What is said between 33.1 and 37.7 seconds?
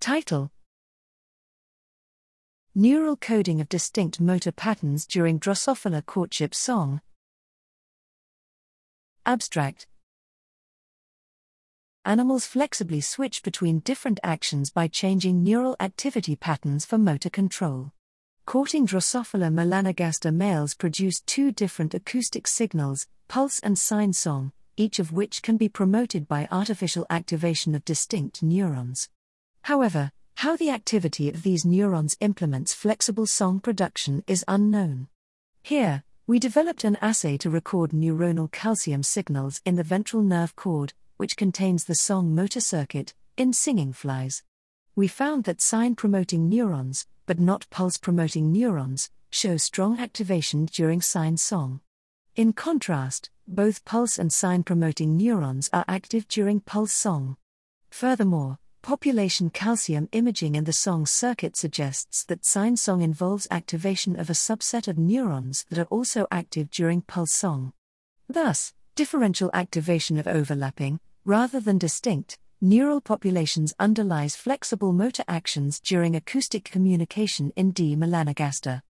song production is unknown. Here, we developed an assay to